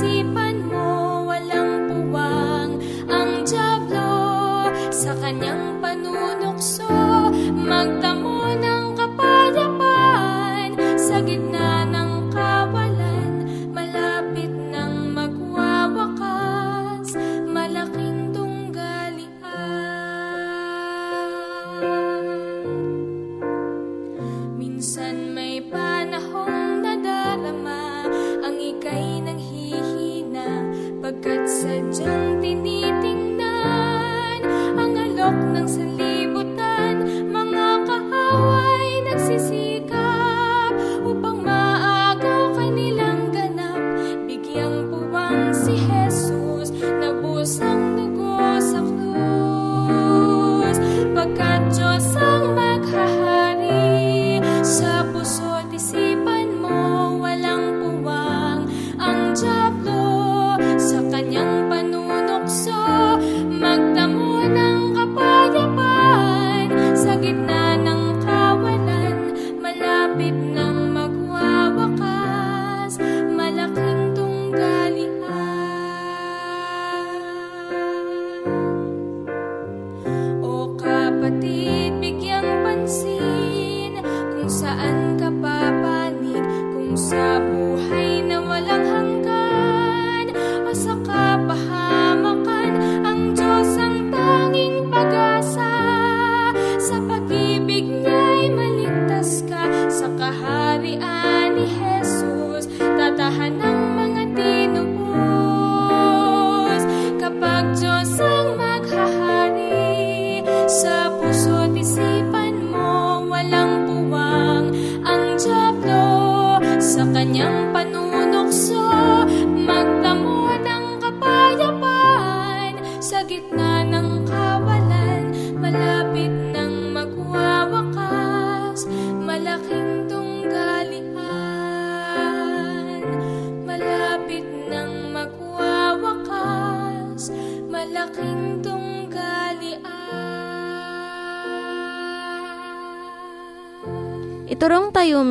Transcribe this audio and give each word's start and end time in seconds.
Isipan 0.00 0.64
mo 0.64 1.28
walang 1.28 1.84
puwang 1.92 2.80
ang 3.12 3.44
Diablo 3.44 4.72
sa 4.88 5.12
kanyang 5.20 5.69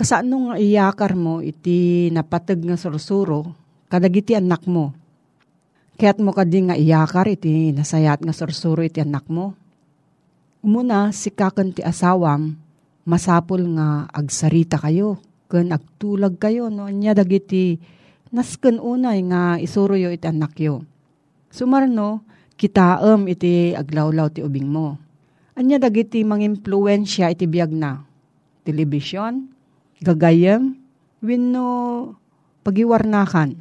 Kasano 0.00 0.48
nga 0.48 0.56
iyakar 0.56 1.12
mo 1.12 1.44
iti 1.44 2.08
napatag 2.08 2.64
nga 2.64 2.72
sursuro 2.80 3.52
kadagiti 3.92 4.32
anak 4.32 4.64
mo. 4.64 4.96
Kaya't 6.00 6.24
mo 6.24 6.32
kadi 6.32 6.64
nga 6.64 6.72
iyakar 6.72 7.28
iti 7.28 7.68
nasayat 7.76 8.24
nga 8.24 8.32
sursuro 8.32 8.80
iti 8.80 9.04
anak 9.04 9.28
mo. 9.28 9.52
Umuna 10.64 11.12
si 11.12 11.28
kakan 11.28 11.76
ti 11.76 11.84
asawam 11.84 12.56
masapul 13.04 13.60
nga 13.76 14.08
agsarita 14.08 14.80
kayo 14.80 15.20
ken 15.52 15.68
agtulag 15.68 16.40
kayo 16.40 16.72
no 16.72 16.88
anya 16.88 17.12
dagiti 17.12 17.76
nasken 18.32 18.80
unay 18.80 19.20
nga 19.28 19.60
isuruyo 19.60 20.08
iti 20.08 20.24
anak 20.24 20.56
yo. 20.64 20.80
Sumarno 21.52 22.24
kitaem 22.56 23.28
iti 23.28 23.76
aglawlaw 23.76 24.32
ti 24.32 24.40
ubing 24.40 24.64
mo. 24.64 24.96
Anya 25.60 25.76
dagiti 25.76 26.24
mangimpluwensya 26.24 27.36
iti 27.36 27.44
biag 27.44 27.76
na. 27.76 28.00
Telebisyon, 28.64 29.59
gagayem, 30.00 30.74
wenno 31.20 31.68
pagiwarnakan. 32.64 33.56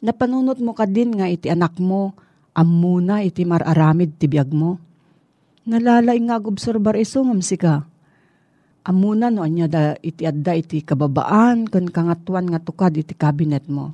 Napanunot 0.00 0.60
mo 0.60 0.72
ka 0.76 0.84
din 0.88 1.16
nga 1.16 1.28
iti 1.28 1.48
anak 1.52 1.76
mo, 1.80 2.16
amuna 2.56 3.20
iti 3.20 3.44
mararamid 3.44 4.16
ti 4.16 4.28
biag 4.28 4.50
mo. 4.52 4.80
Nalalay 5.68 6.20
nga 6.24 6.40
obserbar 6.40 6.96
iso 6.96 7.20
ngam 7.20 7.44
sika. 7.44 7.84
Amuna 8.86 9.34
no 9.34 9.42
anya 9.42 9.66
da 9.66 9.82
iti 9.98 10.22
adda 10.22 10.54
iti 10.54 10.78
kababaan 10.78 11.66
kan 11.66 11.90
kangatuan 11.90 12.46
nga 12.46 12.62
tukad 12.62 12.94
iti 12.94 13.18
kabinet 13.18 13.66
mo. 13.66 13.92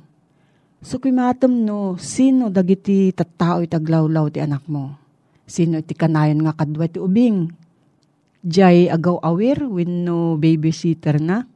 So 0.83 0.99
kumatam 0.99 1.63
no, 1.63 1.95
sino 1.95 2.51
dagiti 2.51 3.09
tattao 3.15 3.63
iti 3.63 3.73
aglawlaw 3.73 4.27
ti 4.27 4.43
anak 4.43 4.67
mo? 4.67 4.99
Sino 5.47 5.79
iti 5.79 5.95
kanayon 5.95 6.43
nga 6.43 6.53
kadwa 6.53 6.85
ti 6.91 6.99
ubing? 6.99 7.62
Jay 8.43 8.91
agaw 8.91 9.23
awir 9.23 9.63
wenno 9.71 10.35
babysitter 10.35 11.15
na. 11.15 11.47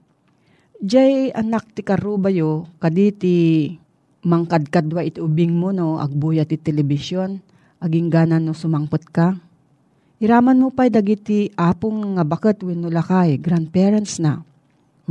Jay 0.80 1.36
anak 1.36 1.76
ti 1.76 1.84
karubayo 1.84 2.64
kaditi 2.80 3.76
mangkadkadwa 4.24 5.04
iti 5.04 5.20
ubing 5.20 5.52
mo 5.52 5.76
no 5.76 6.00
agbuya 6.00 6.48
ti 6.48 6.56
telebisyon 6.56 7.44
aging 7.84 8.08
gana 8.08 8.40
no 8.40 8.56
sumangpot 8.56 9.04
ka. 9.12 9.36
Iraman 10.24 10.64
mo 10.64 10.72
pa'y 10.72 10.88
dagiti 10.88 11.52
apong 11.60 12.16
nga 12.16 12.24
bakat 12.24 12.64
wenno 12.64 12.88
lakay 12.88 13.36
grandparents 13.36 14.24
na. 14.24 14.48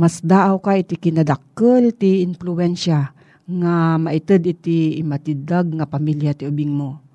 Mas 0.01 0.17
daaw 0.25 0.57
ka 0.57 0.81
iti 0.81 0.97
kinadakkel 0.97 1.93
ti 1.93 2.25
influensya 2.25 3.13
nga 3.45 4.01
maited 4.01 4.49
iti 4.49 4.97
imatidag 4.97 5.77
nga 5.77 5.85
pamilya 5.85 6.33
ti 6.33 6.49
ubing 6.49 6.73
mo. 6.73 7.05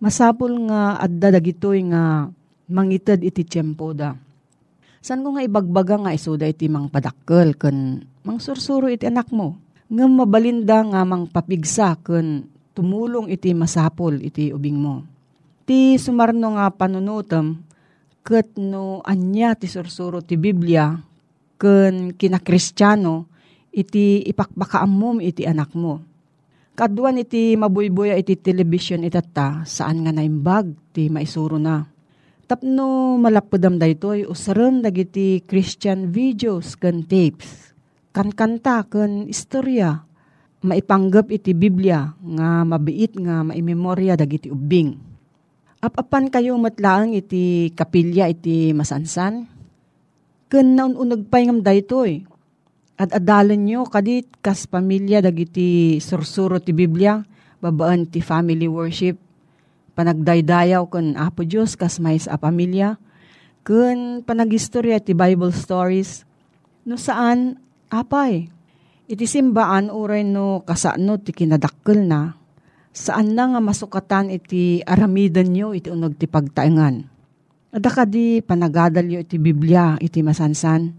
Masapul 0.00 0.56
nga 0.72 0.96
adda 0.96 1.36
dagitoy 1.36 1.84
nga 1.92 2.32
mangited 2.68 3.20
iti 3.24 3.44
tiyempo 3.44 3.92
da. 3.92 4.16
San 5.04 5.20
ko 5.20 5.36
nga 5.36 5.44
ibagbaga 5.44 6.00
nga 6.00 6.16
isuda 6.16 6.48
iti 6.48 6.64
mang 6.72 6.88
padakkel 6.88 7.52
ken 7.60 8.00
mang 8.24 8.40
sursuro 8.40 8.88
iti 8.88 9.04
anak 9.04 9.28
mo. 9.28 9.60
Nga 9.92 10.04
mabalinda 10.08 10.80
nga 10.80 11.04
mang 11.04 11.28
papigsa 11.28 12.00
ken 12.00 12.48
tumulong 12.72 13.28
iti 13.28 13.52
masapol 13.52 14.16
iti 14.16 14.48
ubing 14.48 14.80
mo. 14.80 15.04
Ti 15.68 16.00
sumarno 16.00 16.56
nga 16.56 16.72
panunutem 16.72 17.60
ket 18.24 18.56
no 18.56 19.04
anya 19.04 19.52
ti 19.52 19.68
sursuro 19.68 20.24
ti 20.24 20.40
Biblia 20.40 20.96
ken 21.60 22.16
kinakristyano 22.16 23.28
iti 23.76 24.24
ipakbakaamom 24.24 25.20
iti 25.20 25.44
anak 25.44 25.76
mo. 25.76 26.00
Kaduan 26.74 27.22
iti 27.22 27.54
mabuybuya 27.54 28.18
iti 28.18 28.34
television 28.34 29.06
itata 29.06 29.62
saan 29.62 30.02
nga 30.02 30.10
naimbag 30.10 30.74
ti 30.90 31.06
maisuro 31.06 31.60
na. 31.60 31.93
Tapno 32.44 33.16
malapudam 33.16 33.80
daytoy 33.80 34.28
usaram 34.28 34.84
dagiti 34.84 35.40
Christian 35.48 36.12
videos 36.12 36.76
ken 36.76 37.00
tapes. 37.08 37.72
Kan 38.12 38.36
kanta 38.36 38.84
ken 38.84 39.24
istorya 39.32 40.04
maipanggep 40.60 41.32
iti 41.32 41.56
Biblia 41.56 42.12
nga 42.20 42.68
mabiit 42.68 43.16
nga 43.16 43.48
maimemorya 43.48 44.20
dagiti 44.20 44.52
ubing. 44.52 44.92
Apapan 45.80 46.28
kayo 46.28 46.60
matlaang 46.60 47.16
iti 47.16 47.72
kapilya 47.72 48.28
iti 48.28 48.76
masansan? 48.76 49.48
Ken 50.52 50.76
naununag 50.76 51.24
pa 51.32 51.40
ngam 51.40 51.64
daytoy. 51.64 52.28
At 53.00 53.08
adalan 53.16 53.64
nyo 53.64 53.88
kadit 53.88 54.28
kas 54.44 54.68
pamilya 54.68 55.24
dagiti 55.24 55.96
sursuro 55.96 56.60
ti 56.60 56.76
Biblia, 56.76 57.24
babaan 57.64 58.04
ti 58.04 58.20
family 58.20 58.68
worship, 58.68 59.16
panagdaydayaw 59.94 60.90
kun 60.90 61.14
Apo 61.14 61.46
Diyos 61.46 61.78
kas 61.78 62.02
may 62.02 62.18
sa 62.18 62.36
pamilya, 62.36 62.98
kun 63.62 64.26
panagistorya 64.26 65.00
ti 65.00 65.14
Bible 65.14 65.54
stories, 65.54 66.26
no 66.84 66.98
saan 66.98 67.56
apay. 67.88 68.50
Iti 69.04 69.24
simbaan 69.28 69.92
uray 69.92 70.26
no 70.26 70.64
kasano 70.66 71.20
ti 71.20 71.30
kinadakkel 71.30 72.04
na, 72.04 72.34
saan 72.90 73.36
na 73.36 73.54
nga 73.54 73.60
masukatan 73.60 74.32
iti 74.32 74.80
aramidan 74.82 75.52
nyo 75.52 75.76
iti 75.76 75.88
unog 75.92 76.18
ti 76.18 76.26
pagtaengan. 76.26 77.14
Ada 77.74 78.06
di 78.06 78.38
panagadalyo 78.38 79.18
iti 79.18 79.36
Biblia 79.36 79.98
iti 79.98 80.22
masansan. 80.22 80.94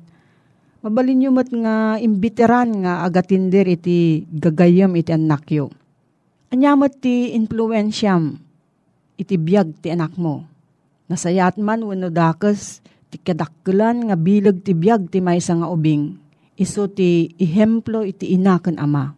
Mabalin 0.83 1.17
nyo 1.17 1.29
mat 1.33 1.49
nga 1.49 1.97
imbiteran 1.97 2.83
nga 2.83 3.07
agatinder 3.07 3.65
iti 3.65 4.27
gagayam 4.27 4.93
iti 4.93 5.09
anak 5.15 5.49
yo. 5.49 5.71
Anyamat 6.53 7.01
ti 7.01 7.33
influensyam 7.33 8.44
iti 9.15 9.35
biyag 9.39 9.79
ti 9.79 9.91
anak 9.91 10.15
mo. 10.19 10.47
Nasayat 11.07 11.59
man 11.61 11.85
wano 11.85 12.09
dakas 12.09 12.81
ti 13.13 13.21
kadakkelan 13.21 14.09
nga 14.11 14.15
bilag 14.19 14.63
ti 14.65 14.75
biyag 14.75 15.11
ti 15.11 15.23
maysa 15.23 15.55
nga 15.59 15.71
ubing. 15.71 16.17
Iso 16.55 16.87
ti 16.87 17.35
ihemplo 17.35 18.03
iti 18.07 18.31
ina 18.31 18.59
ken 18.63 18.79
ama. 18.79 19.11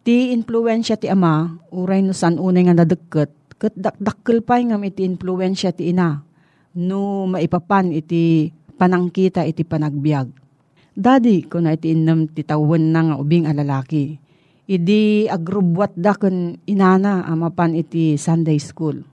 Ti 0.00 0.32
influensya 0.32 0.96
ti 0.96 1.12
ama, 1.12 1.60
uray 1.68 2.00
no 2.00 2.16
san 2.16 2.40
unay 2.40 2.64
nga 2.64 2.72
nadagket, 2.72 3.30
ket 3.60 3.74
dakdakkel 3.76 4.40
pay 4.40 4.64
ngam 4.64 4.80
iti 4.88 5.04
influensya 5.04 5.76
ti 5.76 5.92
ina. 5.92 6.24
No 6.80 7.28
maipapan 7.28 7.92
iti 7.92 8.48
panangkita 8.80 9.44
iti 9.44 9.60
panagbiag. 9.60 10.40
Daddy, 10.96 11.46
kung 11.46 11.68
na 11.68 11.76
iti 11.76 11.92
inam 11.92 12.28
ti 12.32 12.42
tawen 12.42 12.90
na 12.90 13.12
nga 13.12 13.16
ubing 13.20 13.44
alalaki. 13.44 14.16
Idi 14.70 15.26
agrubwat 15.28 15.98
da 15.98 16.16
kun 16.16 16.56
inana 16.64 17.26
amapan 17.28 17.76
iti 17.76 18.16
Sunday 18.16 18.56
school. 18.56 19.04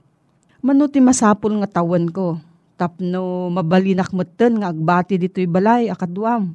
Mano 0.58 0.90
ti 0.90 0.98
masapul 0.98 1.54
nga 1.62 1.70
tawen 1.70 2.10
ko. 2.10 2.42
Tapno 2.74 3.46
mabalinak 3.50 4.10
meten 4.10 4.58
nga 4.58 4.74
agbati 4.74 5.14
dito'y 5.18 5.46
balay 5.46 5.86
akadwam. 5.86 6.54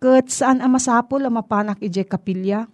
Ket 0.00 0.32
saan 0.32 0.64
ang 0.64 0.72
masapul 0.72 1.20
ang 1.24 1.36
mapanak 1.36 1.80
ije 1.84 2.04
kapilya? 2.08 2.64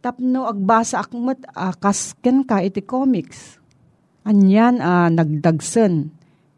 Tapno 0.00 0.48
agbasa 0.48 1.04
akmet 1.04 1.44
akasken 1.52 2.48
ka 2.48 2.64
iti 2.64 2.80
comics. 2.80 3.60
Anyan 4.24 4.80
a 4.80 5.12
nagdagsen 5.12 6.08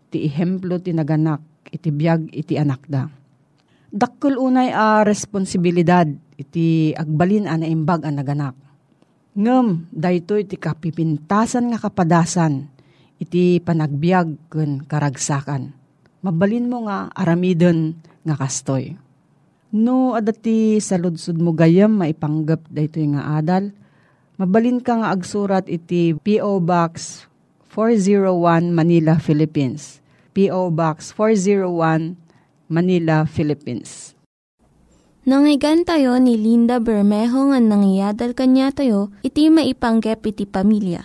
ti 0.08 0.24
ihemplo 0.30 0.78
ti 0.78 0.94
naganak 0.94 1.42
iti 1.68 1.90
biyag 1.90 2.30
iti 2.30 2.54
anak 2.56 2.86
da. 2.86 3.10
Dakkel 3.90 4.38
unay 4.38 4.70
a 4.70 5.02
responsibilidad 5.02 6.06
iti 6.38 6.94
agbalin 6.94 7.50
a 7.50 7.58
naimbag 7.58 8.06
a 8.06 8.10
naganak. 8.14 8.54
Ngem, 9.38 9.90
dayto 9.94 10.34
iti 10.34 10.58
kapipintasan 10.58 11.70
nga 11.70 11.78
kapadasan 11.78 12.77
iti 13.18 13.58
panagbiag 13.62 14.50
ken 14.50 14.82
karagsakan. 14.86 15.74
Mabalin 16.22 16.66
mo 16.66 16.86
nga 16.86 17.10
aramiden 17.14 17.98
nga 18.26 18.34
kastoy. 18.34 18.98
No 19.68 20.16
adati 20.16 20.80
sa 20.80 20.96
ludsud 20.96 21.36
mo 21.38 21.52
gayam 21.52 22.00
maipanggap 22.00 22.64
dayto 22.72 23.04
nga 23.12 23.36
adal, 23.36 23.76
mabalin 24.40 24.80
ka 24.80 24.96
nga 24.96 25.12
agsurat 25.12 25.68
iti 25.68 26.16
P.O. 26.16 26.64
Box 26.64 27.26
401 27.76 28.72
Manila, 28.72 29.20
Philippines. 29.20 30.00
P.O. 30.32 30.72
Box 30.72 31.12
401 31.12 32.16
Manila, 32.72 33.28
Philippines. 33.28 34.16
Nangyigan 35.28 35.84
tayo 35.84 36.16
ni 36.16 36.40
Linda 36.40 36.80
Bermejo 36.80 37.52
nga 37.52 37.60
nangyadal 37.60 38.32
kanya 38.32 38.72
tayo, 38.72 39.12
iti 39.20 39.52
maipanggep 39.52 40.24
iti 40.24 40.48
pamilya. 40.48 41.04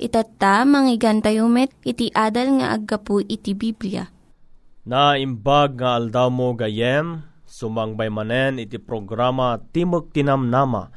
Itatta, 0.00 0.64
manggigan 0.64 1.20
tayo 1.20 1.44
met, 1.52 1.68
iti 1.84 2.08
adal 2.16 2.56
nga 2.56 2.72
aggapu 2.72 3.20
iti 3.20 3.52
Biblia. 3.52 4.08
Naimbag 4.88 5.76
nga 5.76 6.00
aldaw 6.00 6.32
mo 6.32 6.56
gayem, 6.56 7.20
sumangbay 7.44 8.08
manen 8.08 8.56
iti 8.56 8.80
programa 8.80 9.60
Timog 9.76 10.08
Tinamnama, 10.16 10.88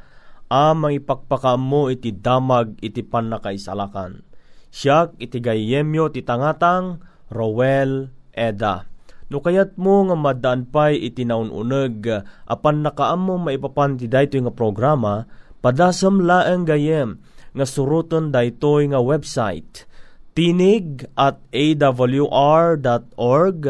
amang 0.48 0.96
ipakpaka 0.96 1.60
mo 1.60 1.92
iti 1.92 2.16
damag 2.16 2.80
iti 2.80 3.04
panakaisalakan. 3.04 4.24
Siyak 4.72 5.20
iti 5.20 5.44
gayemyo 5.44 6.08
ti 6.08 6.24
tangatang 6.24 7.04
Rowel 7.28 8.08
Eda. 8.32 8.88
No 9.28 9.44
kayat 9.44 9.76
mo 9.76 10.08
nga 10.08 10.16
madaan 10.16 10.64
pa'y 10.72 11.12
iti 11.12 11.28
naununeg, 11.28 12.08
apan 12.48 12.88
nakaam 12.88 13.20
mo 13.20 13.36
maipapan 13.36 14.00
ti 14.00 14.08
dayto 14.08 14.40
nga 14.40 14.54
programa, 14.56 15.28
padasam 15.60 16.24
laeng 16.24 16.64
gayem, 16.64 17.20
nga 17.54 17.66
suruton 17.70 18.34
daytoy 18.34 18.90
nga 18.90 19.00
website 19.00 19.86
tinig 20.34 21.06
at 21.14 21.38
awr.org 21.54 23.62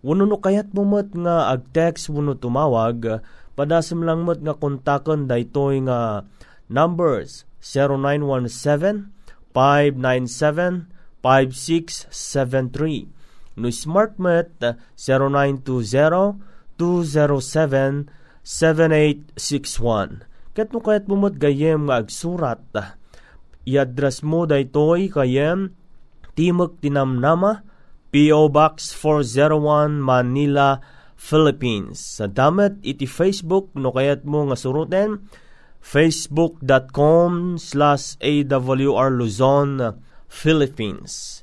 Wano 0.00 0.24
no 0.24 0.40
kayat 0.40 0.72
mo 0.72 0.88
mat 0.88 1.12
nga 1.12 1.52
ag-text 1.52 2.08
wano 2.08 2.32
tumawag 2.32 3.20
padasam 3.52 4.00
lang 4.00 4.24
mat 4.24 4.40
nga 4.40 4.56
kontakon 4.56 5.28
daytoy 5.28 5.84
nga 5.84 6.24
numbers 6.72 7.44
0917 7.60 9.12
597 9.52 10.88
5673 11.20 13.60
no 13.60 13.68
smart 13.68 14.16
mat 14.16 14.48
0920 14.96 16.40
207 16.80 18.08
7861 18.40 20.24
Kat 20.56 20.72
no 20.72 20.80
kayat 20.80 21.04
mo 21.12 21.28
mat 21.28 21.36
gayem 21.36 21.92
nga 21.92 22.00
agsurat 22.00 22.64
i-address 23.70 24.26
mo 24.26 24.50
daytoy 24.50 25.06
kayem 25.06 25.70
Timog 26.34 26.82
Tinamnama, 26.82 27.62
P.O. 28.10 28.50
Box 28.50 28.90
401 28.96 30.02
Manila, 30.02 30.82
Philippines. 31.14 32.00
Sa 32.00 32.26
damat 32.26 32.80
iti 32.82 33.04
Facebook 33.06 33.70
no 33.76 33.94
kayat 33.94 34.26
mo 34.26 34.48
nga 34.50 34.56
suruten 34.58 35.20
facebook.com 35.80 37.56
slash 37.56 38.20
awr 38.20 39.08
Luzon, 39.12 40.00
Philippines. 40.28 41.42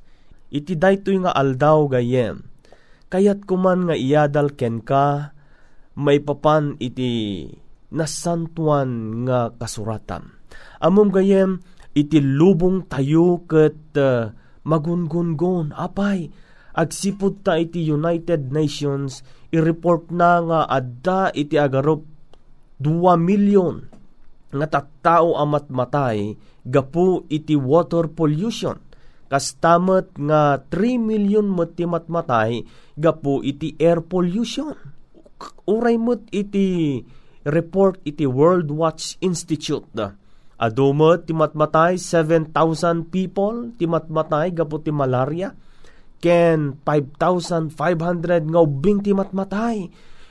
Iti 0.53 0.73
daytoy 0.77 1.25
nga 1.25 1.35
aldaw 1.35 1.89
gayem. 1.91 2.47
Kayat 3.07 3.43
kuman 3.47 3.87
nga 3.89 3.95
iyadal 3.97 4.55
ken 4.55 4.83
ka, 4.83 5.35
may 5.97 6.21
papan 6.21 6.77
iti 6.77 7.45
nasantuan 7.91 9.23
nga 9.25 9.51
kasuratan. 9.55 10.35
Amom 10.83 11.09
gayem, 11.09 11.63
iti 11.93 12.19
lubong 12.19 12.87
tayo 12.89 13.43
ket 13.47 13.95
uh, 13.99 14.33
magungungon. 14.67 15.71
Apay 15.71 16.27
agsipud 16.77 17.41
ta 17.41 17.57
iti 17.57 17.81
United 17.87 18.51
Nations 18.53 19.23
i-report 19.49 20.11
na 20.13 20.43
nga 20.43 20.59
adda 20.67 21.31
iti 21.33 21.55
agarop 21.55 22.03
2 22.83 23.17
milyon 23.17 23.89
nga 24.53 24.67
tattao 24.69 25.39
amat 25.41 25.71
matay 25.73 26.37
gapu 26.67 27.25
iti 27.31 27.55
water 27.55 28.11
pollution. 28.11 28.77
Kastamet 29.27 30.15
nga 30.15 30.61
3 30.71 30.99
milyon 31.01 31.51
met 31.51 31.75
matay 32.07 32.63
gapu 32.95 33.43
iti 33.43 33.75
air 33.79 33.99
pollution. 33.99 34.75
Uray 35.67 35.99
met 35.99 36.23
iti 36.31 37.01
report 37.43 37.99
iti 38.07 38.23
World 38.23 38.71
Watch 38.71 39.19
Institute. 39.19 39.87
da 39.91 40.26
Adumot 40.57 41.29
ti 41.29 41.37
matmatay 41.37 42.01
7,000 42.01 43.13
people. 43.13 43.77
Ti 43.77 43.85
matmatay 43.85 44.53
gapo 44.57 44.81
ti 44.81 44.89
malaria. 44.89 45.53
Ken 46.17 46.73
5,500 46.81 47.73
nga 48.49 48.59
ubing 48.65 49.05
ti 49.05 49.13
matmatay 49.13 49.85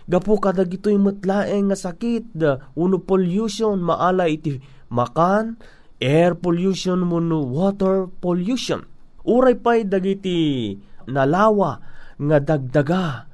gapo 0.06 0.38
kada 0.38 0.62
gito'y 0.66 0.98
matlaeng 0.98 1.70
nga 1.70 1.78
sakit. 1.78 2.38
Uno 2.78 2.96
pollution 3.02 3.78
maala 3.82 4.26
iti 4.26 4.58
makan. 4.90 5.58
Air 6.02 6.36
pollution 6.36 7.06
muno 7.06 7.46
water 7.46 8.10
pollution. 8.10 8.82
Uray 9.26 9.58
pay 9.58 9.86
dagiti 9.86 10.74
nalawa 11.06 11.78
nga 12.18 12.38
dagdaga. 12.42 13.30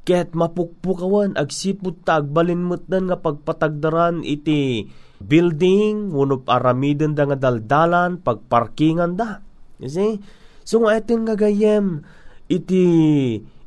Ket 0.00 0.32
mapukpukawan 0.32 1.36
agsipud 1.36 2.02
ta 2.02 2.18
agbalin 2.18 2.64
nga 2.66 3.16
pagpatagdaran 3.20 4.24
iti 4.24 4.88
building, 5.20 6.10
wano 6.10 6.40
aramiden 6.48 7.12
da 7.12 7.28
nga 7.28 7.36
daldalan, 7.36 8.24
pagparkingan 8.24 9.14
da. 9.14 9.44
You 9.76 9.92
see? 9.92 10.12
So 10.64 10.82
nga 10.82 10.96
itin 10.96 11.28
nga 11.28 11.36
gayem, 11.36 12.00
iti 12.48 12.84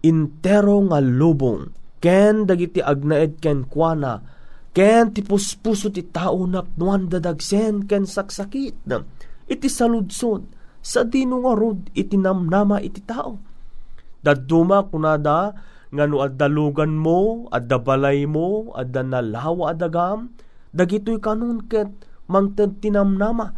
intero 0.03 0.77
nga 0.89 0.99
lubong, 0.99 1.69
ken 2.03 2.43
dagiti 2.49 2.83
agnaed 2.83 3.39
ken 3.39 3.69
kuana, 3.69 4.19
ken 4.73 5.13
ti 5.13 5.21
puspuso 5.21 5.93
ti 5.93 6.03
tao 6.09 6.43
napnuan 6.43 7.07
dadagsen 7.07 7.85
ken 7.87 8.03
saksakit. 8.03 8.89
Iti 9.47 9.67
saludsod, 9.69 10.43
sa 10.83 11.07
dino 11.07 11.39
nga 11.47 11.53
rod 11.55 11.93
iti 11.95 12.19
namnama 12.19 12.83
iti 12.83 12.99
tao. 13.05 13.39
Daduma 14.23 14.83
kunada, 14.87 15.55
nga 15.93 16.03
no 16.09 16.25
addalugan 16.25 16.97
mo, 16.97 17.47
adda 17.53 17.77
balay 17.77 18.25
mo, 18.25 18.73
adda 18.73 19.05
nalawa 19.05 19.71
adagam, 19.71 20.33
dagitoy 20.73 21.21
kanun 21.21 21.69
ket 21.69 21.87
mangted 22.27 22.81
tinamnama. 22.81 23.53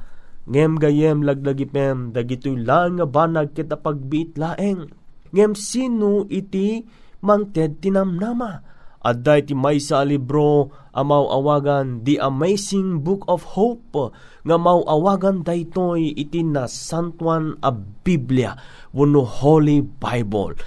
Ngem 0.46 0.78
gayem 0.78 1.26
laglagipem 1.26 2.14
dagitoy 2.14 2.60
lang 2.62 3.02
nga 3.02 3.08
banag 3.10 3.56
ket 3.58 3.74
pagbiit 3.74 4.38
laeng. 4.38 4.92
Ngem 5.34 5.58
sino 5.58 6.28
iti 6.30 6.86
mangted 7.26 7.82
tinamnama? 7.82 8.62
Adda 9.06 9.38
iti 9.38 9.54
maysa 9.54 10.02
libro 10.02 10.74
amaw 10.90 11.30
awagan 11.30 12.02
The 12.02 12.18
Amazing 12.22 13.06
Book 13.06 13.26
of 13.30 13.58
Hope. 13.58 14.14
Nga 14.46 14.58
mauawagan 14.62 15.42
daytoy 15.42 16.14
iti 16.14 16.42
na 16.46 16.70
santuan 16.70 17.58
a 17.62 17.74
Biblia 17.74 18.54
wenno 18.94 19.26
Holy 19.26 19.82
Bible. 19.82 20.58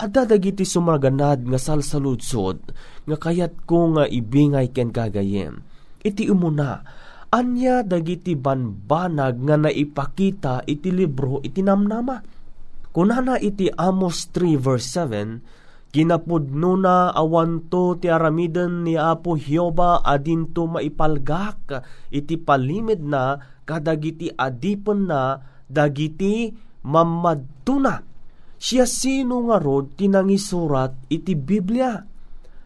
Adda 0.00 0.24
dagiti 0.24 0.64
sumaganad 0.64 1.44
nga 1.44 1.60
salsaludsod 1.60 2.74
nga 3.06 3.16
kayat 3.16 3.64
ko 3.68 3.92
nga 3.96 4.04
ibingay 4.08 4.72
ken 4.72 4.90
kagayem 4.90 5.62
iti 6.02 6.26
umuna, 6.28 6.82
anya 7.32 7.80
dagiti 7.80 8.36
banbanag 8.36 9.40
nga 9.40 9.56
naipakita 9.56 10.68
iti 10.68 10.92
libro 10.92 11.40
iti 11.40 11.64
namnama. 11.64 12.20
Kunana 12.92 13.40
iti 13.40 13.72
Amos 13.72 14.28
3 14.36 14.60
verse 14.60 15.00
7, 15.00 15.96
kinapudno 15.96 16.76
na 16.76 17.08
awanto 17.08 17.96
ti 17.96 18.12
aramiden 18.12 18.84
ni 18.84 19.00
Apo 19.00 19.32
Hioba 19.32 20.04
adinto 20.04 20.68
maipalgak 20.68 21.80
iti 22.12 22.36
palimid 22.36 23.00
na 23.00 23.40
kadagiti 23.64 24.28
adipon 24.28 25.08
na 25.08 25.40
dagiti 25.64 26.52
mamadtuna. 26.84 28.04
Siya 28.60 28.84
sino 28.84 29.48
nga 29.48 29.56
rod 29.56 29.96
tinangisurat 29.96 31.08
iti 31.08 31.32
Biblia. 31.32 31.96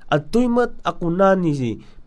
At 0.06 0.30
tuymat 0.30 0.82
ako 0.86 1.06
na 1.10 1.34
ni 1.34 1.54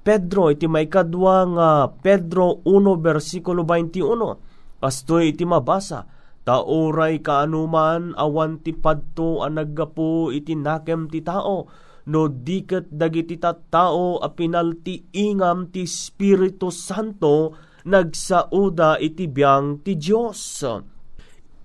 Pedro 0.09 0.49
iti 0.49 0.65
may 0.65 0.89
kadwa 0.89 1.45
nga 1.53 1.69
Pedro 2.01 2.65
1 2.65 2.97
versikulo 2.97 3.61
21 3.61 4.81
kastoy 4.81 5.37
iti 5.37 5.45
mabasa 5.45 6.09
tauray 6.41 7.21
kaanuman 7.21 8.17
awan 8.17 8.57
ti 8.57 8.73
padto 8.73 9.45
ang 9.45 9.61
naggapo 9.61 10.33
iti 10.33 10.57
nakem 10.57 11.13
ti 11.13 11.21
tao 11.21 11.69
no 12.09 12.25
diket 12.25 12.89
dagiti 12.89 13.37
tattao 13.37 14.17
a 14.17 14.33
pinalti 14.33 15.13
ingam 15.13 15.69
ti 15.69 15.85
Espiritu 15.85 16.73
Santo 16.73 17.53
nagsauda 17.85 18.97
iti 18.97 19.29
biyang 19.29 19.85
ti 19.85 19.93
Dios 19.93 20.65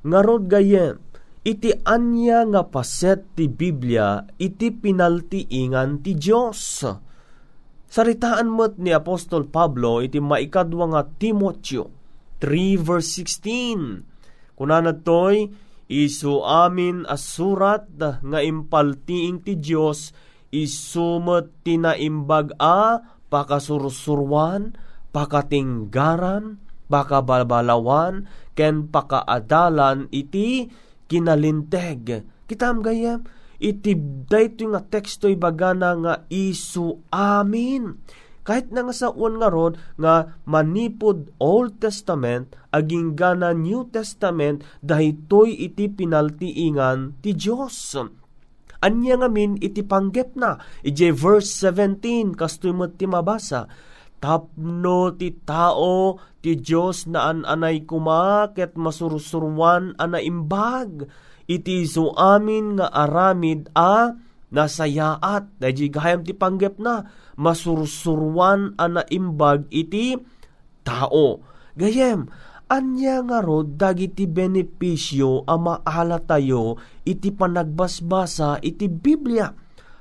ngarod 0.04 0.44
gayem 0.52 1.00
iti 1.48 1.72
anya 1.88 2.44
nga 2.44 2.68
paset 2.68 3.24
ti 3.32 3.48
Biblia 3.48 4.20
iti 4.36 4.68
pinalti 4.68 5.48
ingan 5.48 6.04
ti 6.04 6.12
Dios 6.12 6.84
Saritaan 7.94 8.50
mo't 8.50 8.74
ni 8.74 8.90
Apostol 8.90 9.46
Pablo 9.46 10.02
iti 10.02 10.18
maikadwa 10.18 10.90
nga 10.90 11.02
Timotyo 11.06 11.94
3 12.42 12.74
verse 12.74 13.22
16. 13.22 14.58
Kunanad 14.58 15.06
toy, 15.06 15.46
isu 15.86 16.42
amin 16.42 17.06
asurat 17.06 17.86
nga 17.94 18.42
impaltiing 18.42 19.46
ti 19.46 19.54
Dios 19.54 20.10
isumet 20.50 21.54
tinaimbag 21.62 22.58
a 22.58 22.98
pakasursurwan, 23.30 24.74
pakatinggaran, 25.14 26.58
pakabalbalawan, 26.90 28.26
ken 28.58 28.90
pakaadalan 28.90 30.10
iti 30.10 30.66
kinalinteg. 31.06 32.26
Kitam 32.50 32.82
gayam, 32.82 33.22
iti 33.64 33.96
dayto 34.28 34.68
nga 34.68 34.84
teksto'y 34.84 35.40
bagana 35.40 35.96
nga 35.96 36.14
isu 36.28 37.08
amin 37.08 37.96
kahit 38.44 38.68
na 38.68 38.84
nga 38.84 38.92
sa 38.92 39.08
uwan 39.08 39.40
nga 39.40 39.48
rod 39.48 39.80
nga 39.96 40.36
manipod 40.44 41.32
Old 41.40 41.80
Testament 41.80 42.52
aging 42.76 43.16
gana 43.16 43.56
New 43.56 43.88
Testament 43.88 44.60
dahitoy 44.84 45.56
iti 45.64 45.88
pinaltiingan 45.88 47.24
ti 47.24 47.32
Dios. 47.32 47.96
Anya 48.84 49.16
nga 49.16 49.32
min 49.32 49.56
iti 49.64 49.80
panggep 49.80 50.36
na. 50.36 50.60
Ije 50.84 51.08
verse 51.16 51.72
17 51.72 52.36
kastoy 52.36 52.76
mo 52.76 52.84
ti 52.92 53.08
mabasa. 53.08 53.64
Tapno 54.20 55.16
ti 55.16 55.32
tao 55.40 56.20
ti 56.44 56.60
Dios 56.60 57.08
na 57.08 57.32
ananay 57.32 57.88
kumaket 57.88 58.76
masurusurwan 58.76 59.96
ana 59.96 60.20
imbag. 60.20 61.08
Iti 61.44 61.84
so 61.84 62.16
amin 62.16 62.80
nga 62.80 62.88
aramid 62.88 63.68
a 63.76 64.16
nasayaat. 64.54 65.50
Dahi 65.60 65.86
gayam 65.92 66.24
ti 66.24 66.32
panggep 66.32 66.80
na 66.80 67.04
masursurwan 67.36 68.78
ana 68.80 69.02
imbag 69.10 69.68
iti 69.68 70.16
tao. 70.86 71.42
Gayem, 71.74 72.30
anya 72.70 73.20
nga 73.26 73.38
rod 73.42 73.74
dagiti 73.76 74.30
benepisyo 74.30 75.42
a 75.44 75.58
maala 75.58 76.22
tayo 76.22 76.78
iti 77.02 77.34
panagbasbasa 77.34 78.62
iti 78.62 78.86
Biblia. 78.86 79.50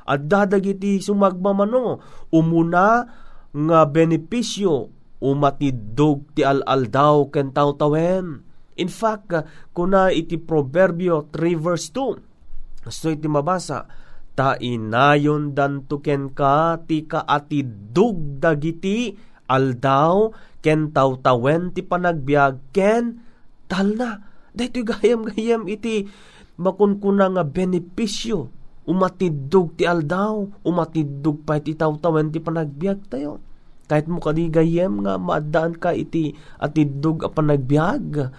At 0.03 0.27
dadagiti 0.27 1.00
sumagmamano, 1.00 2.03
umuna 2.29 3.07
nga 3.51 3.79
benepisyo 3.88 4.91
umatidog 5.23 6.35
ti 6.35 6.43
al-aldaw 6.43 7.31
ken 7.31 7.55
tawtawen. 7.55 8.43
In 8.79 8.89
fact, 8.89 9.33
kuna 9.75 10.09
iti 10.09 10.41
Proverbio 10.41 11.29
3 11.29 11.57
verse 11.57 11.89
2, 11.93 12.85
gusto 12.87 13.07
iti 13.13 13.27
mabasa, 13.29 13.85
ta 14.33 14.57
inayon 14.57 15.53
dantuken 15.53 16.33
ka 16.33 16.81
ti 16.89 17.05
kaatidug 17.05 18.41
dagiti 18.41 19.13
aldaw 19.45 20.33
ken 20.65 20.89
tawtawen 20.89 21.69
ti 21.69 21.85
panagbiag 21.85 22.73
ken 22.73 23.21
talna 23.69 24.25
daytoy 24.57 24.85
gayam-gayam 24.85 25.69
iti 25.69 26.09
makunkuna 26.57 27.29
nga 27.33 27.43
benepisyo. 27.45 28.49
Umatidug 28.83 29.79
ti 29.79 29.87
aldaw 29.87 30.43
umatidug 30.67 31.47
pa 31.47 31.61
iti 31.61 31.71
tawtawen 31.77 32.33
ti 32.33 32.43
panagbiag 32.43 32.99
tayo. 33.07 33.39
Kahit 33.87 34.11
mo 34.11 34.19
kadi 34.19 34.51
nga 34.51 35.15
maadaan 35.19 35.75
ka 35.79 35.95
iti 35.95 36.35
atidug 36.59 37.23
a 37.23 37.29
panagbiag 37.31 38.31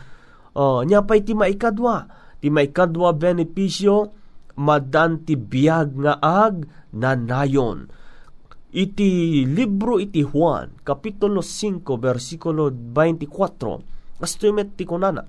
oh, 0.54 0.82
nya 0.86 1.02
pa 1.02 1.18
iti 1.18 1.34
maikadwa 1.34 2.08
ti 2.44 2.52
maikadwa 2.52 3.16
benepisyo 3.16 4.12
madan 4.60 5.24
ti 5.24 5.34
biyag 5.34 5.88
nga 5.96 6.14
ag 6.20 6.68
nanayon. 6.94 7.90
Iti 8.74 9.42
libro 9.46 10.02
iti 10.02 10.20
Juan, 10.26 10.82
Kapitulo 10.82 11.40
5, 11.40 11.86
versikulo 11.94 12.74
24, 12.74 14.18
astumet 14.18 14.74
ti 14.74 14.82
kunana, 14.82 15.22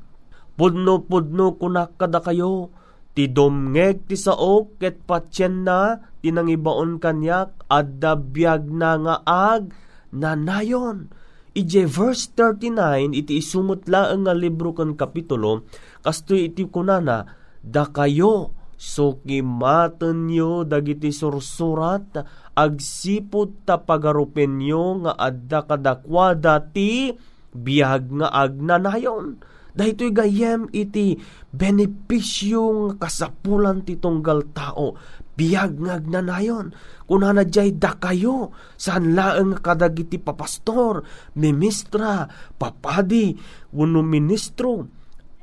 Pudno-pudno 0.56 1.54
kunak 1.56 2.00
kada 2.00 2.20
kayo, 2.26 2.74
ti 3.16 3.30
domngeg 3.32 4.10
ti 4.10 4.18
saok 4.18 4.82
ket 4.82 5.08
patyen 5.08 5.64
na 5.64 6.00
tinangibaon 6.20 7.00
kanyak 7.00 7.54
adda 7.72 8.18
biyag 8.18 8.68
na 8.72 8.92
nga 8.98 9.16
ag 9.24 9.72
nanayon. 10.12 11.12
Ije 11.56 11.88
verse 11.88 12.36
39 12.36 13.16
iti 13.16 13.40
isumot 13.40 13.88
laeng 13.88 14.28
nga 14.28 14.36
libro 14.36 14.76
kan 14.76 14.92
kapitulo 15.00 15.64
kastoy 16.04 16.52
iti 16.52 16.68
kunana 16.68 17.24
da 17.64 17.88
kayo 17.88 18.52
So 18.76 19.24
kimaten 19.24 20.28
nyo 20.28 20.68
dagiti 20.68 21.16
sursurat 21.16 22.04
agsipod 22.52 23.64
ta 23.64 23.80
pagarupen 23.80 24.60
nyo 24.60 25.08
nga 25.08 25.14
adda 25.16 25.64
kadakwada 25.64 26.60
ti 26.60 27.16
biyag 27.56 28.12
nga 28.20 28.28
agnanayon. 28.36 29.40
Dahito'y 29.76 30.12
gayem 30.12 30.72
iti 30.72 31.20
benepisyong 31.52 33.00
kasapulan 33.00 33.84
ti 33.84 34.00
tunggal 34.00 34.52
tao. 34.56 34.96
Biyag 35.36 35.84
nga 35.84 36.00
agnanayon. 36.00 36.72
Kunana 37.06 37.44
jay 37.44 37.76
da 37.76 38.00
kayo, 38.00 38.56
saan 38.80 39.14
laeng 39.14 39.60
kadagiti 39.60 40.16
papastor, 40.16 41.04
ministra, 41.36 42.26
papadi, 42.56 43.36
wano 43.76 44.00
ministro. 44.00 44.88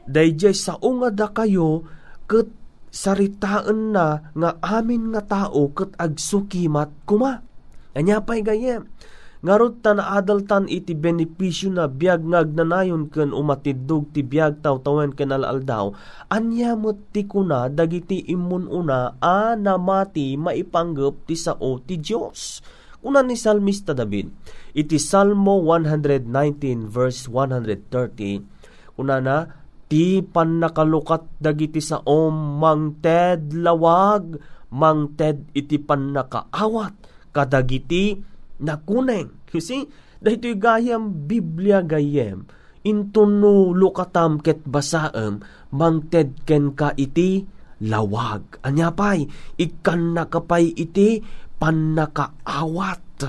Dayjay 0.09 0.57
sa 0.57 0.81
unga 0.81 1.13
da 1.13 1.29
kayo, 1.31 1.85
ket 2.25 2.49
saritaan 2.93 3.93
na 3.93 4.33
nga 4.33 4.51
amin 4.65 5.13
nga 5.13 5.23
tao 5.23 5.71
ket 5.77 5.93
agsukimat 6.01 6.91
kuma. 7.05 7.45
Anya 7.93 8.25
pa'y 8.25 8.41
gayem. 8.41 8.89
Ngarot 9.43 9.83
ta 9.83 9.91
na 9.99 10.15
adaltan 10.15 10.71
iti 10.71 10.95
benepisyo 10.95 11.75
na 11.75 11.91
biyag 11.91 12.23
ngagnanayon 12.23 13.11
ken 13.11 13.35
umatidog 13.35 14.15
ti 14.15 14.23
biyag 14.23 14.63
tawtawen 14.63 15.11
ken 15.19 15.35
alaldaw. 15.35 15.91
Anya 16.31 16.79
ti 17.11 17.27
kuna 17.27 17.67
dagiti 17.67 18.23
imun 18.31 18.71
una 18.71 19.19
a 19.19 19.59
namati 19.59 20.39
maipanggep 20.39 21.27
ti 21.27 21.35
sao 21.35 21.83
ti 21.83 21.99
Dios. 21.99 22.63
Una 23.03 23.19
ni 23.19 23.35
Salmista 23.35 23.91
David, 23.99 24.31
iti 24.79 24.95
Salmo 25.03 25.59
119 25.67 26.87
verse 26.87 27.27
130, 27.27 28.95
una 29.03 29.19
na, 29.19 29.39
Ti 29.93 30.25
pannakalukat 30.25 31.37
dagiti 31.37 31.83
sa 31.83 32.01
om 32.01 32.63
mangted 32.63 33.53
lawag, 33.59 34.41
mangted 34.73 35.53
iti 35.53 35.77
pannakaawat, 35.77 36.95
kadagiti 37.29 38.32
nakuneng. 38.63 39.43
You 39.53 39.61
see, 39.61 39.85
dahito 40.23 40.49
gayam 40.57 41.29
Biblia 41.29 41.83
gayem, 41.85 42.47
intuno 42.87 43.75
lukatam 43.75 44.41
ket 44.41 44.65
basaem, 44.65 45.43
mangted 45.75 46.47
ken 46.49 46.73
ka 46.73 46.95
iti 46.97 47.45
lawag. 47.85 48.63
Anya 48.65 48.95
pay, 48.95 49.27
ikan 49.59 50.15
nakapay 50.17 50.73
iti 50.73 51.21
pannakaawat. 51.59 53.27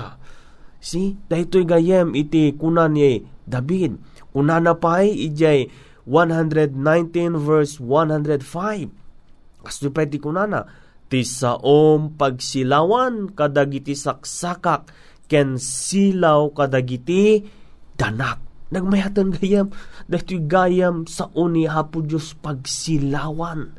See, 0.80 1.18
dahito 1.28 1.60
gayem 1.66 2.14
iti 2.14 2.54
kunan 2.56 2.96
ni 2.96 3.20
David. 3.44 4.00
Kunana 4.34 4.74
pay 4.74 5.14
ijay 5.14 5.70
119 6.08 7.38
verse 7.38 7.78
105. 7.80 9.64
Kasto 9.64 9.88
pwede 9.94 10.18
kunana, 10.20 10.68
ti 11.08 11.24
saom 11.24 12.18
pagsilawan 12.18 13.32
kadagiti 13.32 13.94
saksakak 13.96 14.90
ken 15.26 15.56
silaw 15.60 16.52
kadagiti 16.52 17.44
danak. 17.96 18.40
Nagmayatan 18.74 19.30
gayam, 19.30 19.70
dahito 20.10 20.34
gayam 20.50 21.06
sa 21.06 21.30
uni 21.38 21.70
hapo 21.70 22.02
Diyos 22.02 22.34
pagsilawan. 22.42 23.70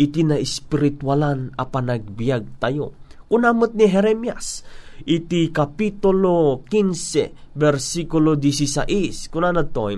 Iti 0.00 0.26
na 0.26 0.34
espiritualan 0.34 1.54
a 1.54 1.64
panagbiag 1.68 2.58
tayo. 2.58 2.96
Kunamot 3.30 3.72
ni 3.78 3.86
Jeremias, 3.86 4.66
iti 5.06 5.48
kapitulo 5.54 6.66
15, 6.66 7.54
versikulo 7.56 8.34
16, 8.36 9.32
kunana 9.32 9.62
to'y, 9.62 9.96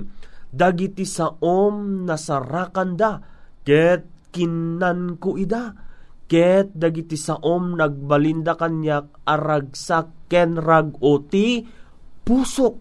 dagiti 0.55 1.03
sa 1.03 1.35
om 1.43 2.07
nasarakanda 2.07 3.19
ket 3.67 4.31
kinan 4.31 5.19
ko 5.19 5.35
ida 5.35 5.75
ket 6.31 6.71
dagiti 6.71 7.19
sa 7.19 7.35
om 7.35 7.75
nagbalinda 7.75 8.55
kanyak 8.55 9.27
aragsak 9.27 10.24
ken 10.31 10.57
rag 10.57 10.97
oti 11.01 11.65
pusok 12.25 12.75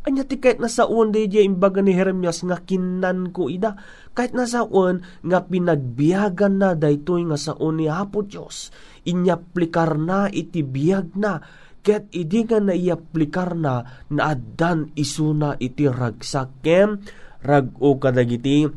anya 0.00 0.24
ti 0.24 0.40
kahit 0.40 0.58
nasaon 0.58 1.12
di 1.12 1.28
di 1.28 1.44
imbaga 1.44 1.84
ni 1.84 1.92
Jeremias 1.92 2.40
nga 2.40 2.56
kinan 2.56 3.36
ko 3.36 3.52
ida 3.52 3.76
kahit 4.16 4.32
nasaon 4.32 5.04
nga 5.20 5.44
pinagbiyagan 5.44 6.56
na 6.56 6.72
daytoy 6.72 7.28
nga 7.28 7.36
saon 7.36 7.78
ni 7.78 7.86
Apo 7.86 8.24
Dios 8.24 8.72
inyaplikar 9.04 10.00
na 10.00 10.32
iti 10.32 10.64
biyag 10.64 11.16
na 11.20 11.44
ket 11.84 12.08
idi 12.12 12.44
nga 12.44 12.60
naiaplikar 12.60 13.56
na 13.56 14.04
naadan 14.08 14.92
isuna 14.96 15.56
iti 15.60 15.88
ragsakem 15.88 17.00
rag-o 17.40 17.96
kadagiti 17.96 18.68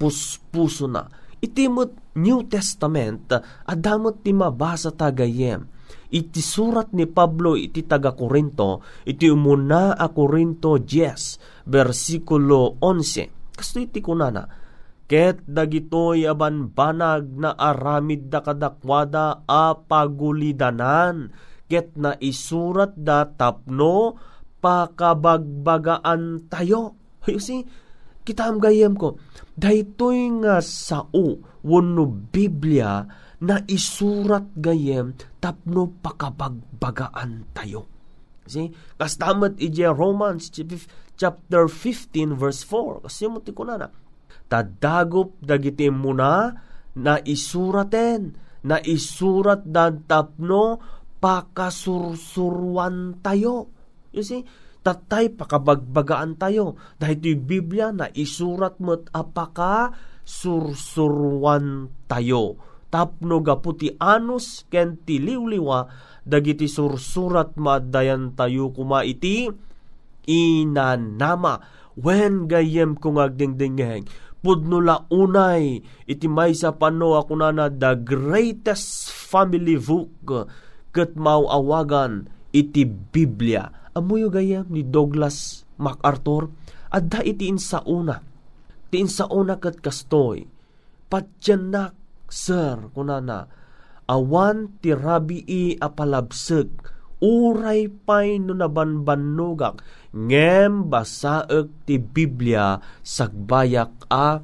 puspuso 0.00 0.88
na. 0.88 1.06
Itimot 1.42 2.14
New 2.18 2.46
Testament 2.46 3.30
adamot 3.66 4.22
ti 4.22 4.30
mabasa 4.34 4.90
tagayem. 4.94 5.66
Iti 6.12 6.44
surat 6.44 6.92
ni 6.92 7.08
Pablo 7.08 7.56
iti 7.56 7.88
taga 7.88 8.12
Korinto, 8.12 8.84
iti 9.08 9.32
umuna 9.32 9.96
a 9.96 10.12
Korinto 10.12 10.76
10, 10.76 11.72
versikulo 11.72 12.76
11. 12.84 13.56
Kasto 13.56 13.80
iti 13.80 14.04
kunana, 14.04 14.44
ket 15.08 15.40
dagitoy 15.48 16.28
aban 16.28 16.68
banag 16.68 17.32
na 17.40 17.56
aramid 17.56 18.28
da 18.28 18.44
kadakwada 18.44 19.48
a 19.48 19.72
pagulidanan 19.72 21.32
ket 21.64 21.96
na 21.96 22.12
isurat 22.20 22.92
da 22.92 23.24
tapno 23.24 24.20
pakabagbagaan 24.60 26.52
tayo. 26.52 27.00
See, 27.40 27.64
kita 28.20 28.52
am 28.52 28.60
gayem 28.60 28.92
ko, 29.00 29.16
daytoy 29.56 30.44
nga 30.44 30.60
sao 30.60 31.40
wano 31.64 32.04
Biblia 32.06 33.04
na 33.42 33.58
isurat 33.66 34.46
gayem 34.54 35.18
tapno 35.42 35.90
pakabagbagaan 35.98 37.50
tayo. 37.50 37.90
See? 38.46 38.70
Kastamat 38.98 39.58
ije 39.58 39.90
Romans 39.90 40.50
chapter 41.18 41.66
15 41.66 42.38
verse 42.38 42.62
4. 42.66 43.06
Kasi 43.06 43.26
mo 43.26 43.42
ti 43.42 43.50
na 43.54 43.90
tadagop 44.46 45.42
dagiti 45.42 45.90
muna 45.90 46.54
na 46.92 47.16
isuraten 47.24 48.36
na 48.62 48.78
isurat 48.78 49.66
dan 49.66 50.06
tapno 50.06 50.78
pakasursurwan 51.18 53.18
tayo. 53.22 53.70
You 54.12 54.22
see, 54.22 54.44
tatay 54.86 55.34
pakabagbagaan 55.34 56.38
tayo. 56.38 56.76
Dahil 56.98 57.16
ito'y 57.18 57.36
Biblia 57.38 57.90
na 57.94 58.10
isurat 58.12 58.78
mo't 58.82 59.08
apaka 59.14 59.94
sursurwan 60.22 61.90
tayo. 62.06 62.71
Tapno 62.92 63.40
gaputi 63.40 63.96
anus 63.96 64.68
ken 64.68 65.00
tiliwliwa 65.00 65.88
dagiti 66.28 66.68
sursurat 66.68 67.56
madayan 67.56 68.36
tayo 68.36 68.68
kuma 68.68 69.00
iti 69.00 69.48
inanama. 70.28 71.56
When 71.96 72.48
gayem 72.48 72.96
kung 72.96 73.16
agdingdingeng, 73.16 74.08
pudnula 74.44 75.08
unay 75.08 75.80
iti 76.04 76.28
may 76.28 76.52
sa 76.52 76.76
pano 76.76 77.16
ako 77.16 77.32
na 77.40 77.48
na 77.48 77.66
the 77.72 77.96
greatest 77.96 79.08
family 79.08 79.80
book 79.80 80.12
ket 80.92 81.16
mauawagan 81.16 82.28
iti 82.52 82.84
Biblia. 82.84 83.72
Amuyo 83.96 84.28
gayam 84.28 84.68
ni 84.68 84.84
Douglas 84.84 85.64
MacArthur 85.80 86.52
adda 86.92 87.24
iti 87.24 87.48
insauna. 87.48 88.20
Ti 88.92 88.96
insauna 89.00 89.56
ket 89.56 89.80
kastoy 89.80 90.44
patyanak 91.12 91.92
sir 92.32 92.88
kunana 92.96 93.44
awan 94.08 94.80
ti 94.80 94.96
rabii 94.96 95.76
apalabsek 95.76 96.72
uray 97.20 97.92
pay 97.92 98.40
no 98.40 98.56
nabanbanugak 98.56 99.84
ngem 100.16 100.88
basaek 100.88 101.70
ti 101.84 102.00
Biblia 102.00 102.80
sagbayak 103.04 104.08
a 104.10 104.42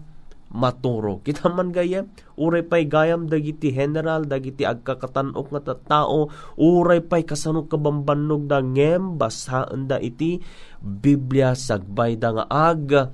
maturo. 0.48 1.20
Kita 1.26 1.52
man 1.52 1.74
gayam, 1.74 2.08
uray 2.40 2.64
pay 2.64 2.88
gayam 2.88 3.28
dagiti 3.28 3.68
general, 3.72 4.24
dagiti 4.24 4.64
agkakatanok 4.64 5.46
nga 5.52 5.76
tao, 5.76 6.32
uray 6.56 7.04
pay 7.04 7.26
kasano 7.28 7.68
kabambanog 7.68 8.48
da 8.48 8.64
ngem 8.64 9.20
basaan 9.20 9.90
da 9.90 10.00
iti 10.00 10.40
Biblia 10.80 11.52
sagbay 11.52 12.16
da 12.16 12.32
nga 12.32 12.44
ag 12.48 13.12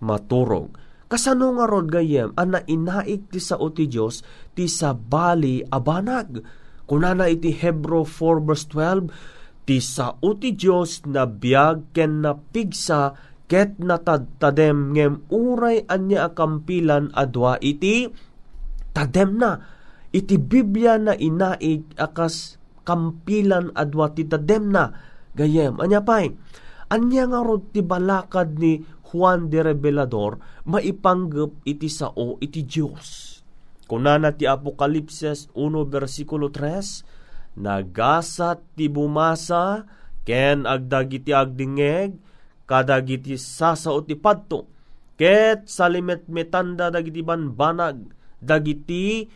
maturog. 0.00 0.79
Kasano 1.10 1.58
nga 1.58 1.66
rod 1.66 1.90
gayem, 1.90 2.30
ana 2.38 2.62
inaik 2.70 3.34
ti 3.34 3.42
sao 3.42 3.66
ti 3.74 3.90
Diyos, 3.90 4.22
ti 4.54 4.70
sa 4.70 4.94
bali 4.94 5.58
abanag. 5.66 6.38
Kunana 6.86 7.26
iti 7.26 7.50
Hebro 7.50 8.06
4 8.06 8.46
verse 8.46 8.70
12, 8.70 9.66
ti 9.66 9.82
sao 9.82 10.22
ti 10.38 10.54
Diyos 10.54 11.02
na 11.10 11.26
biyag 11.26 11.90
ken 11.90 12.22
na 12.22 12.38
pigsa 12.38 13.18
ket 13.50 13.82
natadtadem 13.82 14.94
ngem 14.94 15.26
uray 15.26 15.82
anya 15.90 16.30
akampilan 16.30 17.10
adwa 17.10 17.58
iti 17.58 18.06
tadem 18.94 19.42
na 19.42 19.58
iti 20.14 20.38
Biblia 20.38 20.94
na 20.94 21.18
inaig 21.18 21.82
akas 21.98 22.62
kampilan 22.86 23.74
adwa 23.74 24.14
ti 24.14 24.22
tadem 24.26 24.70
na 24.70 24.94
gayem 25.34 25.82
anya 25.82 25.98
pay 25.98 26.30
anya 26.94 27.26
nga 27.26 27.42
rod 27.42 27.74
ti 27.74 27.82
balakad 27.82 28.54
ni 28.58 28.82
Juan 29.10 29.50
de 29.50 29.60
Revelador 29.66 30.38
maipanggep 30.70 31.66
iti 31.66 31.90
sao 31.90 32.38
iti 32.38 32.62
Dios 32.62 33.38
kunana 33.90 34.30
ti 34.30 34.46
Apokalipses 34.46 35.50
1 35.58 35.90
versikulo 35.90 36.54
3 36.54 37.58
nagasat 37.58 38.62
ti 38.78 38.86
bumasa 38.86 39.82
ken 40.22 40.62
agdagiti 40.62 41.34
agdingeg 41.34 42.14
kadagiti 42.70 43.34
sasao 43.34 44.06
ti 44.06 44.14
padto 44.14 44.70
ket 45.18 45.66
salimet 45.66 46.30
metanda 46.30 46.88
dagiti 46.88 47.20
banbanag 47.20 48.14
dagiti 48.40 49.26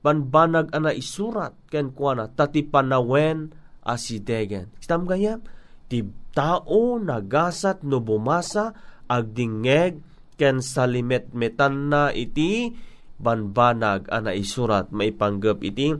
banbanag 0.00 0.72
ana 0.72 0.92
isurat 0.92 1.52
ken 1.72 1.92
kuana 1.96 2.28
tati 2.28 2.60
panawen 2.60 3.52
asidegen. 3.84 4.72
Istam 4.80 5.04
gayam 5.04 5.40
ti 5.88 6.04
tao 6.32 7.00
nagasat 7.00 7.84
no 7.84 8.04
bumasa 8.04 8.72
agdingeg 9.10 10.00
ken 10.34 10.58
salimet 10.60 11.30
metan 11.36 11.92
na 11.92 12.10
iti 12.10 12.74
banbanag 13.20 14.10
ana 14.10 14.34
isurat 14.34 14.90
maipanggep 14.90 15.62
iti 15.62 15.94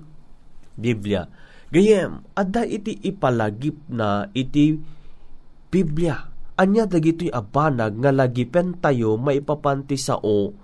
Biblia 0.75 1.27
Gayem, 1.75 2.23
adda 2.39 2.63
iti 2.63 2.95
ipalagip 3.03 3.91
na 3.91 4.31
iti 4.31 4.79
Biblia. 5.75 6.31
Anya 6.55 6.87
dagitoy 6.87 7.35
abanag 7.35 7.99
nga 7.99 8.15
lagipen 8.15 8.79
tayo 8.79 9.19
maipapanti 9.19 9.99
sao 9.99 10.55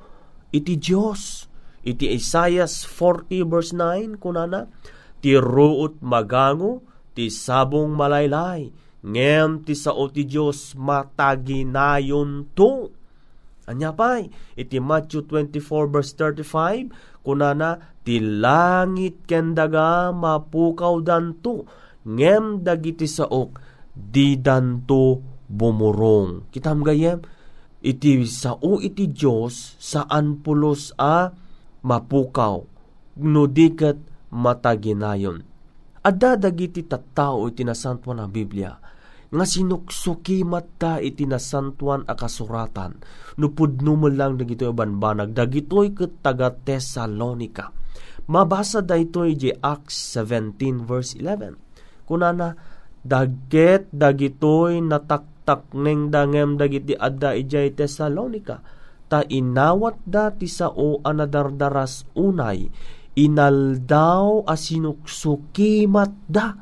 iti 0.54 0.78
Dios. 0.78 1.50
Iti 1.82 2.14
Isaiah 2.14 2.68
40 2.68 3.42
verse 3.50 3.74
9 3.74 4.22
kunana, 4.22 4.70
ti 5.18 5.34
ruot 5.34 5.98
magango, 6.04 6.84
ti 7.16 7.26
sabong 7.32 7.90
malaylay, 7.96 8.70
ngem 9.00 9.64
ti 9.64 9.72
sao 9.72 10.08
ti 10.12 10.28
Dios 10.28 10.76
mataginayon 10.76 12.52
to. 12.52 12.92
Anya 13.70 13.94
pay, 13.94 14.28
iti 14.58 14.82
Matthew 14.82 15.30
24 15.30 15.94
verse 15.94 16.12
35, 16.18 16.90
kunana, 17.22 17.78
ti 18.02 18.18
langit 18.18 19.22
ken 19.30 19.54
daga 19.54 20.10
mapukaw 20.10 20.98
danto. 21.04 21.68
Ngem 22.02 22.64
dagiti 22.64 23.06
saok 23.06 23.60
di 23.94 24.40
danto 24.40 25.20
bumurong. 25.46 26.48
Kitam 26.50 26.82
gayem 26.82 27.20
iti 27.84 28.24
sao 28.26 28.80
iti 28.80 29.06
Dios 29.06 29.76
saan 29.78 30.40
pulos 30.40 30.96
a 30.96 31.30
mapukaw? 31.84 32.64
No 33.20 33.44
diket 33.44 34.00
mataginayon 34.32 35.44
adda 36.04 36.36
dagiti 36.36 36.84
tattao 36.88 37.48
iti 37.48 37.64
nasantuan 37.64 38.24
a 38.24 38.26
Biblia 38.26 38.72
nga 39.30 39.46
sinuksukimat 39.46 40.66
ta 40.74 40.98
iti 40.98 41.22
nasantuan 41.22 42.02
a 42.10 42.18
kasuratan. 42.18 42.98
No 43.38 43.54
pudno 43.54 43.94
lang 44.10 44.34
dagitoy 44.34 44.74
banbanag 44.74 45.30
dagitoy 45.30 45.94
ket 45.94 46.18
taga 46.18 46.50
Tesalonika 46.50 47.70
Mabasa 48.30 48.78
daytoy 48.78 49.34
di 49.34 49.50
Acts 49.50 50.14
17 50.14 50.86
verse 50.86 51.18
11. 51.18 52.06
Kunana, 52.06 52.54
daget 53.02 53.90
dagitoy 53.90 54.78
nataktak 54.78 55.74
neng 55.74 56.14
dangem 56.14 56.54
dagiti 56.54 56.94
adda 56.94 57.34
ijay 57.34 57.74
Tesalonika 57.74 58.62
ta 59.10 59.26
inawat 59.26 59.98
da 60.06 60.30
ti 60.30 60.46
sao 60.46 61.02
anadardaras 61.02 62.06
unay 62.14 62.70
inaldaw 63.18 64.46
asinuksukimat 64.46 66.12
da 66.30 66.54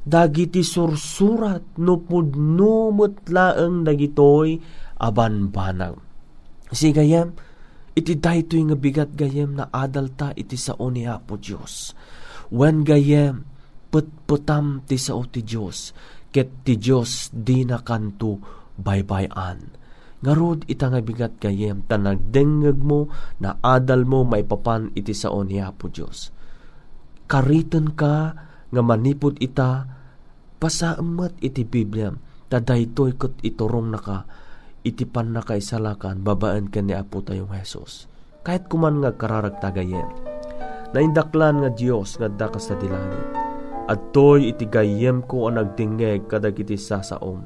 dagiti 0.00 0.64
sursurat 0.64 1.76
no 1.80 2.00
pudno 2.00 2.90
mutlaeng 2.92 3.84
dagitoy 3.84 4.56
abanbanag. 5.00 5.96
Sigayem, 6.70 7.34
iti 7.96 8.14
daytoy 8.16 8.62
nga 8.70 8.76
bigat 8.78 9.10
gayem 9.12 9.58
na 9.58 9.68
adalta 9.68 10.32
iti 10.36 10.54
sao 10.54 10.88
ni 10.88 11.04
Apo 11.04 11.36
Diyos. 11.36 11.92
When 12.50 12.86
gayem, 12.86 13.44
putputam 13.90 14.86
ti 14.86 14.96
sao 14.96 15.26
ti 15.26 15.42
Diyos, 15.42 15.92
ket 16.30 16.62
ti 16.62 16.78
Diyos 16.78 17.34
di 17.34 17.66
na 17.66 17.82
kanto 17.82 18.38
baybayan. 18.78 19.79
Ngarod 20.20 20.68
ita 20.68 20.92
nga 20.92 21.00
bigat 21.00 21.40
gayem, 21.40 21.80
ta 21.88 21.96
nagdengeg 21.96 22.76
mo 22.76 23.08
na 23.40 23.56
adal 23.64 24.04
mo 24.04 24.20
maipapan 24.20 24.92
iti 24.92 25.16
sao 25.16 25.40
ni 25.40 25.56
Apo 25.64 25.88
Diyos. 25.88 26.28
Kariton 27.24 27.96
ka 27.96 28.36
nga 28.68 28.82
manipod 28.84 29.40
ita, 29.40 29.88
pasaamat 30.60 31.40
iti 31.40 31.64
Biblia, 31.64 32.12
ta 32.52 32.60
daytoy 32.60 33.16
ket 33.16 33.40
iturong 33.40 33.88
na 33.88 34.00
ka, 34.00 34.28
iti 34.84 35.08
pan 35.08 35.32
na 35.32 35.40
kaisalakan, 35.40 36.20
babaan 36.20 36.68
ka 36.68 36.84
ni 36.84 36.92
Apo 36.92 37.24
tayong 37.24 37.56
Jesus. 37.56 38.04
Kahit 38.44 38.68
kuman 38.68 39.00
nga 39.00 39.16
kararag 39.16 39.56
tagayen, 39.64 40.08
naindaklan 40.92 41.64
nga 41.64 41.70
Diyos 41.72 42.20
nga 42.20 42.28
dakas 42.28 42.68
sa 42.68 42.76
dilangit, 42.76 43.24
at 43.88 44.12
toy 44.12 44.52
iti 44.52 44.68
gayem 44.68 45.24
ko 45.24 45.48
ang 45.48 45.56
nagtingeg 45.56 46.28
kadag 46.28 46.60
iti 46.60 46.76
sasaom. 46.76 47.40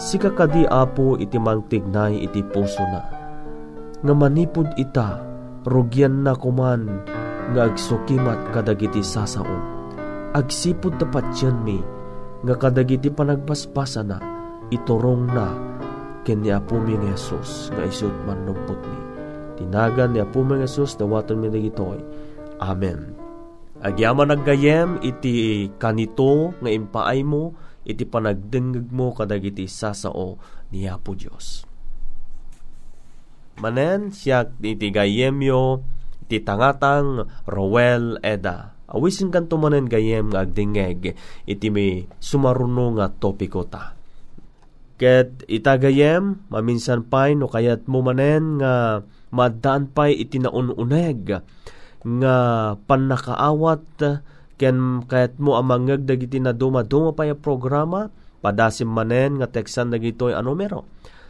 Sika 0.00 0.32
kadi 0.32 0.64
Apo 0.64 1.20
iti 1.20 1.36
mangtignay 1.36 2.24
iti 2.24 2.40
puso 2.40 2.80
na. 2.88 3.02
nga 4.02 4.14
manipod 4.18 4.66
ita, 4.74 5.22
rugyan 5.62 6.26
na 6.26 6.34
kuman, 6.34 7.06
nga 7.54 7.70
agsukimat 7.70 8.50
kadagiti 8.50 8.98
sasao. 8.98 9.58
Agsipod 10.34 10.98
tapat 10.98 11.30
yan 11.38 11.62
mi, 11.62 11.78
nga 12.42 12.54
kadagiti 12.58 13.14
panagpaspasa 13.14 14.02
na, 14.02 14.18
iturong 14.74 15.30
na, 15.30 15.48
ken 16.26 16.42
ni 16.42 16.50
Apo 16.50 16.82
mi 16.82 16.98
nga 16.98 17.14
Jesus, 17.14 17.70
nga 17.70 17.86
isut 17.86 18.14
manumpot 18.26 18.80
mi. 18.82 19.00
Tinagan 19.60 20.16
ni 20.16 20.18
Apo 20.18 20.42
mi 20.42 20.58
nga 20.58 20.66
Jesus, 20.66 20.98
dawaton 20.98 21.38
mi 21.38 21.46
dagitoy. 21.46 22.02
Amen. 22.58 23.14
Agyaman 23.82 24.34
naggayem 24.34 25.02
iti 25.02 25.66
kanito 25.78 26.54
nga 26.58 26.70
impaay 26.70 27.22
mo, 27.22 27.54
iti 27.82 28.06
panagdengeg 28.06 28.90
mo 28.90 29.10
kadagiti 29.14 29.66
sasao 29.66 30.38
ni 30.70 30.86
Apo 30.86 31.14
Dios. 31.18 31.66
Manen 33.58 34.10
siya 34.10 34.48
iti 34.64 34.88
gayemyo 34.88 35.82
iti 36.26 36.40
tangatang 36.40 37.28
Roel 37.44 38.16
Eda. 38.24 38.72
Awisin 38.92 39.32
kan 39.32 39.48
manen 39.48 39.88
gayem 39.88 40.32
nga 40.32 40.44
agdingeg 40.44 41.16
iti 41.48 41.66
may 41.72 42.04
sumaruno 42.20 42.96
nga 42.96 43.08
topiko 43.08 43.64
ta. 43.64 43.96
Ket 45.00 45.48
itagayem 45.48 46.46
maminsan 46.52 47.08
pay 47.08 47.32
no 47.34 47.48
kayat 47.48 47.88
mo 47.88 48.04
manen 48.04 48.60
nga 48.60 49.00
madaan 49.32 49.88
pay 49.88 50.14
iti 50.14 50.38
naununeg 50.38 51.40
nga 52.02 52.36
panakaawat 52.76 53.84
ken 54.60 55.08
kayat 55.08 55.40
mo 55.40 55.56
amangeg 55.56 56.04
dagiti 56.04 56.36
na 56.40 56.52
duma-duma 56.52 57.12
pa 57.16 57.34
programa 57.36 58.10
padasim 58.42 58.88
manen 58.90 59.38
nga 59.38 59.46
teksan 59.48 59.90
dagitoy 59.94 60.34
a 60.34 60.42
numero 60.42 60.84